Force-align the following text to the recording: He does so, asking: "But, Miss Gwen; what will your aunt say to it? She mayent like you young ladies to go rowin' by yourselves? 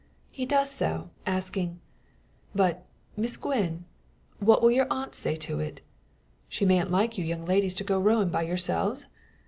He 0.31 0.47
does 0.47 0.71
so, 0.71 1.11
asking: 1.27 1.79
"But, 2.55 2.87
Miss 3.15 3.37
Gwen; 3.37 3.85
what 4.39 4.63
will 4.63 4.71
your 4.71 4.87
aunt 4.89 5.13
say 5.13 5.35
to 5.35 5.59
it? 5.59 5.81
She 6.49 6.65
mayent 6.65 6.89
like 6.89 7.19
you 7.19 7.23
young 7.23 7.45
ladies 7.45 7.75
to 7.75 7.83
go 7.83 7.99
rowin' 7.99 8.29
by 8.29 8.41
yourselves? 8.41 9.05